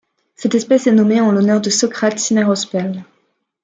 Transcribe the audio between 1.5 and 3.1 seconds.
de Sócrates Cisneros Paz.